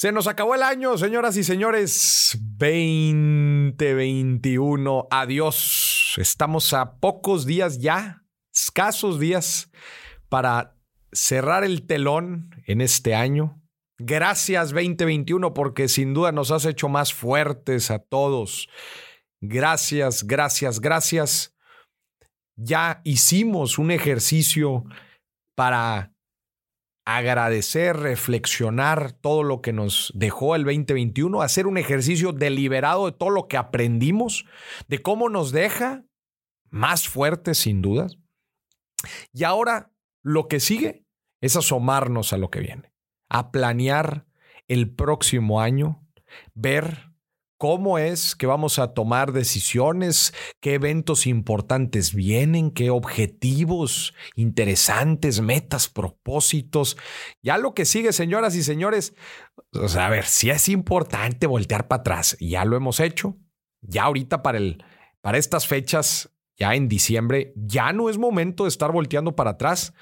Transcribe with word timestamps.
Se 0.00 0.12
nos 0.12 0.28
acabó 0.28 0.54
el 0.54 0.62
año, 0.62 0.96
señoras 0.96 1.36
y 1.36 1.44
señores. 1.44 2.38
2021. 2.56 5.08
Adiós. 5.10 6.14
Estamos 6.16 6.72
a 6.72 6.98
pocos 7.00 7.44
días 7.44 7.80
ya, 7.80 8.24
escasos 8.50 9.20
días, 9.20 9.70
para 10.30 10.74
cerrar 11.12 11.64
el 11.64 11.86
telón 11.86 12.48
en 12.66 12.80
este 12.80 13.14
año. 13.14 13.62
Gracias 13.98 14.70
2021 14.70 15.52
porque 15.52 15.86
sin 15.86 16.14
duda 16.14 16.32
nos 16.32 16.50
has 16.50 16.64
hecho 16.64 16.88
más 16.88 17.12
fuertes 17.12 17.90
a 17.90 17.98
todos. 17.98 18.70
Gracias, 19.42 20.26
gracias, 20.26 20.80
gracias. 20.80 21.54
Ya 22.56 23.02
hicimos 23.04 23.76
un 23.76 23.90
ejercicio 23.90 24.82
para 25.54 26.14
agradecer, 27.16 27.96
reflexionar 27.96 29.12
todo 29.12 29.42
lo 29.42 29.60
que 29.60 29.72
nos 29.72 30.12
dejó 30.14 30.54
el 30.54 30.64
2021, 30.64 31.42
hacer 31.42 31.66
un 31.66 31.78
ejercicio 31.78 32.32
deliberado 32.32 33.06
de 33.06 33.12
todo 33.12 33.30
lo 33.30 33.48
que 33.48 33.56
aprendimos, 33.56 34.44
de 34.88 35.00
cómo 35.00 35.28
nos 35.28 35.52
deja 35.52 36.04
más 36.70 37.08
fuertes 37.08 37.58
sin 37.58 37.82
duda. 37.82 38.08
Y 39.32 39.44
ahora 39.44 39.92
lo 40.22 40.48
que 40.48 40.60
sigue 40.60 41.04
es 41.40 41.56
asomarnos 41.56 42.32
a 42.32 42.38
lo 42.38 42.50
que 42.50 42.60
viene, 42.60 42.92
a 43.28 43.50
planear 43.50 44.26
el 44.68 44.90
próximo 44.90 45.60
año, 45.60 46.06
ver 46.54 47.09
cómo 47.60 47.98
es 47.98 48.34
que 48.34 48.46
vamos 48.46 48.78
a 48.78 48.94
tomar 48.94 49.32
decisiones, 49.32 50.32
qué 50.60 50.72
eventos 50.74 51.26
importantes 51.26 52.14
vienen, 52.14 52.70
qué 52.70 52.88
objetivos 52.88 54.14
interesantes, 54.34 55.42
metas, 55.42 55.86
propósitos. 55.86 56.96
Ya 57.42 57.58
lo 57.58 57.74
que 57.74 57.84
sigue, 57.84 58.14
señoras 58.14 58.56
y 58.56 58.62
señores, 58.62 59.14
a 59.94 60.08
ver, 60.08 60.24
si 60.24 60.48
es 60.48 60.70
importante 60.70 61.46
voltear 61.46 61.86
para 61.86 62.00
atrás, 62.00 62.34
ya 62.40 62.64
lo 62.64 62.78
hemos 62.78 62.98
hecho. 62.98 63.36
Ya 63.82 64.04
ahorita 64.04 64.42
para 64.42 64.56
el 64.56 64.82
para 65.20 65.36
estas 65.36 65.66
fechas, 65.66 66.34
ya 66.56 66.74
en 66.74 66.88
diciembre, 66.88 67.52
ya 67.56 67.92
no 67.92 68.08
es 68.08 68.16
momento 68.16 68.64
de 68.64 68.70
estar 68.70 68.90
volteando 68.90 69.36
para 69.36 69.50
atrás. 69.50 69.92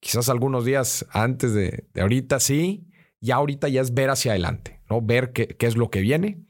Quizás 0.00 0.28
algunos 0.28 0.66
días 0.66 1.06
antes 1.12 1.54
de, 1.54 1.88
ahorita 1.98 2.38
sí, 2.38 2.86
ya 3.18 3.36
ahorita 3.36 3.68
ya 3.68 3.80
es 3.80 3.94
ver 3.94 4.10
hacia 4.10 4.32
adelante, 4.32 4.82
¿no? 4.90 5.00
Ver 5.00 5.32
qué, 5.32 5.48
qué 5.48 5.66
es 5.66 5.74
lo 5.74 5.88
que 5.88 6.02
viene 6.02 6.47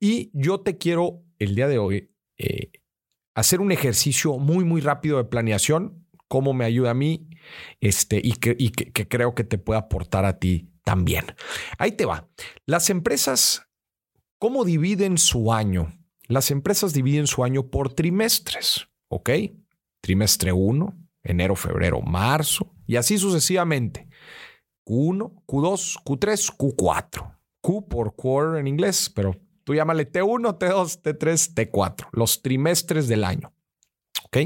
y 0.00 0.30
yo 0.32 0.60
te 0.60 0.78
quiero 0.78 1.22
el 1.38 1.54
día 1.54 1.68
de 1.68 1.78
hoy 1.78 2.10
eh, 2.38 2.70
hacer 3.34 3.60
un 3.60 3.72
ejercicio 3.72 4.38
muy, 4.38 4.64
muy 4.64 4.80
rápido 4.80 5.18
de 5.18 5.24
planeación, 5.24 6.06
cómo 6.28 6.52
me 6.54 6.64
ayuda 6.64 6.90
a 6.90 6.94
mí 6.94 7.28
este, 7.80 8.20
y, 8.22 8.32
que, 8.32 8.56
que 8.56 9.08
creo 9.08 9.34
que 9.34 9.44
te 9.44 9.58
puede 9.58 9.78
aportar 9.78 10.24
a 10.24 10.38
ti 10.38 10.70
también. 10.84 11.26
Ahí 11.78 11.92
te 11.92 12.04
va. 12.04 12.28
Las 12.66 12.90
empresas, 12.90 13.68
¿cómo 14.38 14.64
dividen 14.64 15.18
su 15.18 15.52
año? 15.52 15.92
Las 16.28 16.50
empresas 16.50 16.92
dividen 16.92 17.26
su 17.26 17.44
año 17.44 17.68
por 17.68 17.92
trimestres, 17.92 18.88
¿ok? 19.08 19.30
Trimestre 20.00 20.52
1, 20.52 20.96
enero, 21.24 21.56
febrero, 21.56 22.00
marzo, 22.00 22.74
y 22.86 22.96
así 22.96 23.18
sucesivamente. 23.18 24.08
Q1, 24.86 25.44
Q2, 25.46 26.02
Q3, 26.04 26.56
Q4. 26.56 27.38
Q 27.60 27.88
por 27.88 28.16
quarter 28.16 28.58
en 28.58 28.66
inglés, 28.66 29.10
pero 29.14 29.36
tú 29.64 29.74
llámale 29.74 30.10
T1, 30.10 30.58
T2, 30.58 31.02
T3, 31.02 31.54
T4, 31.54 32.08
los 32.12 32.42
trimestres 32.42 33.08
del 33.08 33.24
año. 33.24 33.52
¿Ok? 34.24 34.38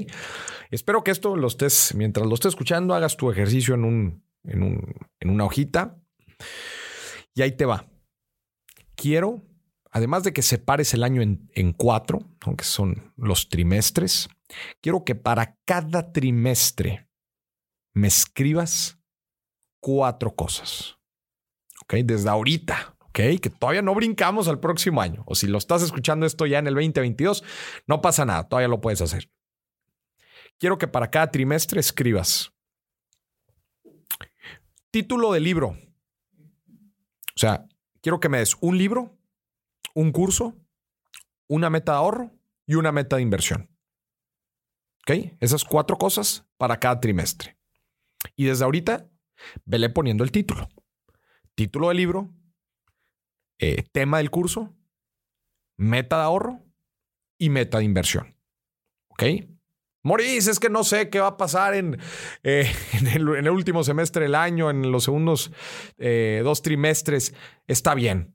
Espero 0.70 1.04
que 1.04 1.10
esto 1.10 1.36
lo 1.36 1.46
estés, 1.46 1.94
mientras 1.94 2.26
lo 2.26 2.34
estés 2.34 2.50
escuchando, 2.50 2.94
hagas 2.94 3.16
tu 3.16 3.30
ejercicio 3.30 3.74
en, 3.74 3.84
un, 3.84 4.24
en, 4.44 4.62
un, 4.62 4.94
en 5.20 5.30
una 5.30 5.44
hojita. 5.44 5.98
Y 7.34 7.42
ahí 7.42 7.52
te 7.52 7.64
va. 7.64 7.86
Quiero, 8.94 9.42
además 9.90 10.24
de 10.24 10.32
que 10.32 10.42
separes 10.42 10.94
el 10.94 11.04
año 11.04 11.22
en, 11.22 11.50
en 11.54 11.72
cuatro, 11.72 12.20
aunque 12.40 12.64
son 12.64 13.12
los 13.16 13.48
trimestres, 13.48 14.28
quiero 14.80 15.04
que 15.04 15.14
para 15.14 15.58
cada 15.64 16.12
trimestre 16.12 17.08
me 17.94 18.08
escribas 18.08 18.98
cuatro 19.80 20.34
cosas. 20.34 20.96
¿Ok? 21.82 21.94
Desde 22.04 22.28
ahorita, 22.28 22.95
que 23.16 23.50
todavía 23.50 23.80
no 23.80 23.94
brincamos 23.94 24.46
al 24.46 24.60
próximo 24.60 25.00
año. 25.00 25.22
O 25.26 25.34
si 25.34 25.46
lo 25.46 25.56
estás 25.56 25.82
escuchando 25.82 26.26
esto 26.26 26.44
ya 26.44 26.58
en 26.58 26.66
el 26.66 26.74
2022, 26.74 27.42
no 27.86 28.02
pasa 28.02 28.26
nada, 28.26 28.46
todavía 28.46 28.68
lo 28.68 28.80
puedes 28.80 29.00
hacer. 29.00 29.30
Quiero 30.58 30.76
que 30.76 30.86
para 30.86 31.10
cada 31.10 31.30
trimestre 31.30 31.80
escribas 31.80 32.52
título 34.90 35.32
de 35.32 35.40
libro. 35.40 35.76
O 37.36 37.38
sea, 37.38 37.66
quiero 38.00 38.18
que 38.18 38.30
me 38.30 38.38
des 38.38 38.56
un 38.60 38.78
libro, 38.78 39.18
un 39.94 40.10
curso, 40.12 40.54
una 41.48 41.68
meta 41.68 41.92
de 41.92 41.98
ahorro 41.98 42.30
y 42.66 42.76
una 42.76 42.92
meta 42.92 43.16
de 43.16 43.22
inversión. 43.22 43.70
¿Ok? 45.02 45.36
Esas 45.40 45.64
cuatro 45.64 45.98
cosas 45.98 46.46
para 46.56 46.80
cada 46.80 46.98
trimestre. 46.98 47.58
Y 48.36 48.46
desde 48.46 48.64
ahorita, 48.64 49.08
vele 49.64 49.90
poniendo 49.90 50.24
el 50.24 50.32
título. 50.32 50.68
Título 51.54 51.88
del 51.88 51.98
libro, 51.98 52.30
eh, 53.58 53.84
tema 53.92 54.18
del 54.18 54.30
curso, 54.30 54.74
meta 55.76 56.16
de 56.16 56.22
ahorro 56.22 56.64
y 57.38 57.50
meta 57.50 57.78
de 57.78 57.84
inversión. 57.84 58.36
¿Ok? 59.08 59.22
Moris, 60.06 60.46
es 60.46 60.60
que 60.60 60.70
no 60.70 60.84
sé 60.84 61.10
qué 61.10 61.18
va 61.18 61.26
a 61.26 61.36
pasar 61.36 61.74
en, 61.74 61.98
eh, 62.44 62.70
en, 62.92 63.08
el, 63.08 63.50
último 63.50 63.82
semestre 63.82 64.22
del 64.24 64.36
año, 64.36 64.70
en 64.70 64.92
los 64.92 65.04
segundos 65.04 65.50
eh, 65.98 66.42
dos 66.44 66.62
trimestres. 66.62 67.34
Está 67.66 67.94
bien. 67.94 68.34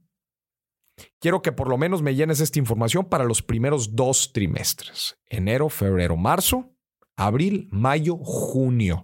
Quiero 1.20 1.42
que 1.42 1.54
por 1.54 1.70
lo 1.70 1.78
menos 1.78 2.02
me 2.02 2.14
llenes 2.14 2.42
esta 2.42 2.60
información 2.60 3.06
para 3.06 3.24
los 3.24 3.42
primeros 3.42 3.96
dos 3.96 4.34
trimestres. 4.34 5.18
Enero, 5.30 5.70
febrero, 5.70 6.18
marzo, 6.18 6.76
abril, 7.16 7.70
mayo, 7.72 8.18
junio. 8.18 9.02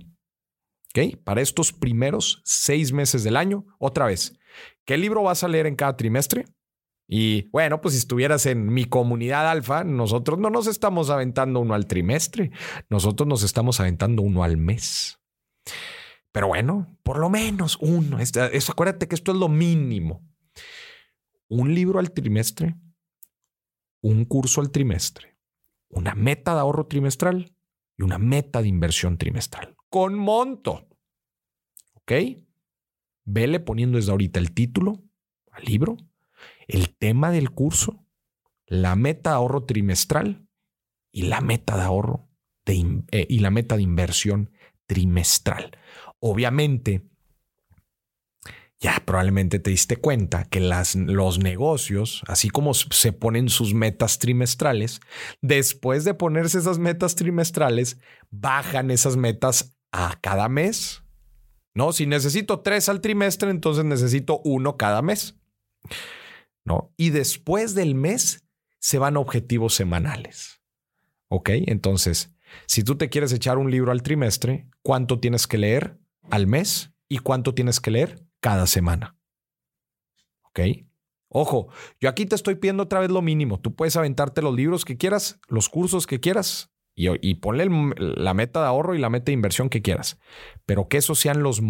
¿Ok? 0.90 1.18
Para 1.24 1.42
estos 1.42 1.72
primeros 1.72 2.42
seis 2.44 2.92
meses 2.92 3.24
del 3.24 3.38
año, 3.38 3.66
otra 3.80 4.08
vez, 4.08 4.38
¿Qué 4.88 4.98
libro 4.98 5.22
vas 5.22 5.44
a 5.44 5.50
leer 5.50 5.68
en 5.68 5.76
cada 5.76 5.98
trimestre? 5.98 6.46
Y 7.10 7.50
bueno, 7.50 7.82
pues 7.82 7.94
si 7.94 8.00
estuvieras 8.00 8.46
en 8.46 8.74
mi 8.74 8.86
comunidad 8.86 9.50
alfa, 9.50 9.84
nosotros 9.84 10.40
no 10.40 10.50
nos 10.50 10.66
estamos 10.66 11.10
aventando 11.10 11.60
uno 11.60 11.74
al 11.74 11.88
trimestre, 11.88 12.52
nosotros 12.90 13.28
nos 13.28 13.44
estamos 13.44 13.82
aventando 13.82 14.22
uno 14.22 14.46
al 14.46 14.56
mes. 14.56 15.20
Pero 16.32 16.48
bueno, 16.48 16.98
por 17.04 17.20
lo 17.20 17.30
menos 17.30 17.78
uno. 17.82 18.18
Acuérdate 18.70 19.10
que 19.10 19.16
esto 19.16 19.34
es 19.34 19.38
lo 19.38 19.50
mínimo. 19.50 20.26
Un 21.50 21.76
libro 21.76 22.00
al 22.00 22.12
trimestre, 22.12 22.74
un 24.02 24.24
curso 24.24 24.62
al 24.62 24.72
trimestre, 24.72 25.38
una 25.90 26.16
meta 26.16 26.54
de 26.54 26.62
ahorro 26.62 26.88
trimestral 26.88 27.54
y 27.98 28.04
una 28.04 28.20
meta 28.20 28.62
de 28.62 28.70
inversión 28.70 29.18
trimestral 29.18 29.76
con 29.90 30.16
monto. 30.16 30.88
¿Ok? 31.94 32.14
Vele 33.30 33.60
poniendo 33.60 33.98
desde 33.98 34.12
ahorita 34.12 34.40
el 34.40 34.54
título 34.54 35.04
al 35.52 35.66
libro, 35.66 35.98
el 36.70 36.96
tema 36.96 37.30
del 37.30 37.52
curso, 37.52 38.06
la 38.66 38.96
meta 38.96 39.32
de 39.32 39.36
ahorro 39.36 39.66
trimestral 39.66 40.48
y 41.12 41.24
la 41.24 41.42
meta 41.42 41.76
de 41.76 41.84
ahorro 41.84 42.30
eh, 42.66 43.28
y 43.28 43.40
la 43.40 43.52
meta 43.52 43.76
de 43.76 43.82
inversión 43.82 44.52
trimestral. 44.86 45.78
Obviamente, 46.20 47.10
ya 48.80 49.04
probablemente 49.06 49.60
te 49.60 49.72
diste 49.72 49.98
cuenta 49.98 50.46
que 50.46 50.62
las, 50.62 50.96
los 50.96 51.40
negocios, 51.40 52.24
así 52.28 52.50
como 52.50 52.74
se 52.74 53.12
ponen 53.12 53.50
sus 53.50 53.74
metas 53.74 54.20
trimestrales, 54.20 55.02
después 55.42 56.06
de 56.06 56.14
ponerse 56.14 56.60
esas 56.60 56.80
metas 56.80 57.16
trimestrales, 57.16 57.98
bajan 58.30 58.90
esas 58.90 59.18
metas 59.18 59.76
a 59.92 60.18
cada 60.22 60.48
mes 60.48 61.04
no, 61.78 61.94
si 61.94 62.08
necesito 62.08 62.62
tres 62.62 62.90
al 62.90 63.02
trimestre, 63.02 63.52
entonces 63.52 63.86
necesito 63.86 64.42
uno 64.44 64.78
cada 64.78 65.04
mes. 65.04 65.36
¿No? 66.66 66.92
Y 66.98 67.12
después 67.12 67.76
del 67.76 67.94
mes 67.94 68.44
se 68.80 68.98
van 68.98 69.16
objetivos 69.16 69.76
semanales. 69.76 70.60
¿Ok? 71.28 71.52
Entonces, 71.68 72.34
si 72.66 72.84
tú 72.84 72.98
te 72.98 73.10
quieres 73.10 73.32
echar 73.32 73.60
un 73.60 73.70
libro 73.70 73.92
al 73.92 74.02
trimestre, 74.02 74.68
¿cuánto 74.82 75.20
tienes 75.20 75.46
que 75.46 75.60
leer 75.60 76.00
al 76.32 76.48
mes 76.48 76.96
y 77.08 77.20
cuánto 77.20 77.54
tienes 77.54 77.80
que 77.80 77.92
leer 77.92 78.26
cada 78.40 78.66
semana? 78.66 79.16
¿Ok? 80.46 80.62
Ojo, 81.30 81.68
yo 82.02 82.10
aquí 82.10 82.26
te 82.26 82.34
estoy 82.34 82.56
pidiendo 82.56 82.82
otra 82.84 83.02
vez 83.02 83.12
lo 83.12 83.22
mínimo. 83.22 83.60
Tú 83.60 83.76
puedes 83.76 83.96
aventarte 83.96 84.42
los 84.42 84.56
libros 84.56 84.84
que 84.84 84.98
quieras, 84.98 85.40
los 85.48 85.70
cursos 85.70 86.08
que 86.08 86.20
quieras, 86.20 86.72
y, 87.00 87.36
ponle 87.36 87.68
la 87.96 88.34
meta 88.34 88.60
de 88.60 88.66
ahorro 88.66 88.96
y 88.96 88.98
la 88.98 89.12
meta 89.12 89.26
de 89.26 89.34
inversión 89.34 89.70
que 89.70 89.84
quieras, 89.84 90.18
pero 90.66 90.88
que 90.88 90.98
eso 90.98 91.14
sean 91.14 91.44
los, 91.44 91.62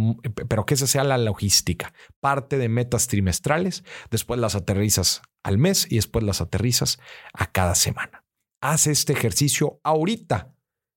pero 0.47 0.65
que 0.65 0.75
esa 0.75 0.87
sea 0.87 1.03
la 1.03 1.17
logística, 1.17 1.93
parte 2.21 2.57
de 2.57 2.69
metas 2.69 3.07
trimestrales, 3.07 3.83
después 4.09 4.39
las 4.39 4.55
aterrizas 4.55 5.21
al 5.43 5.57
mes 5.57 5.85
y 5.89 5.95
después 5.95 6.23
las 6.23 6.39
aterrizas 6.39 6.97
a 7.33 7.51
cada 7.51 7.75
semana. 7.75 8.23
Haz 8.61 8.87
este 8.87 9.11
ejercicio 9.11 9.81
ahorita 9.83 10.55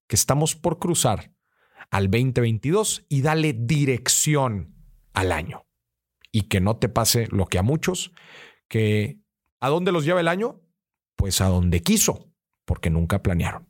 que 0.08 0.14
estamos 0.14 0.54
por 0.54 0.78
cruzar 0.78 1.32
al 1.90 2.04
2022 2.08 3.06
y 3.08 3.22
dale 3.22 3.52
dirección 3.52 4.76
al 5.12 5.32
año. 5.32 5.66
y 6.32 6.42
que 6.42 6.60
no 6.60 6.76
te 6.76 6.88
pase 6.88 7.26
lo 7.32 7.46
que 7.46 7.58
a 7.58 7.62
muchos, 7.62 8.12
que 8.68 9.18
¿a 9.60 9.68
dónde 9.68 9.90
los 9.90 10.04
lleva 10.04 10.20
el 10.20 10.28
año? 10.28 10.62
Pues 11.16 11.40
a 11.40 11.46
donde 11.46 11.82
quiso, 11.82 12.30
porque 12.64 12.88
nunca 12.88 13.20
planearon. 13.20 13.69